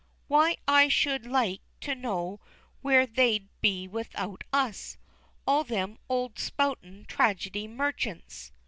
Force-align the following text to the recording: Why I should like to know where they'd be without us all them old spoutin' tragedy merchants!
Why 0.27 0.55
I 0.67 0.87
should 0.87 1.27
like 1.27 1.61
to 1.81 1.93
know 1.93 2.39
where 2.81 3.05
they'd 3.05 3.49
be 3.61 3.87
without 3.87 4.43
us 4.51 4.97
all 5.45 5.63
them 5.63 5.99
old 6.09 6.39
spoutin' 6.39 7.05
tragedy 7.05 7.67
merchants! 7.67 8.51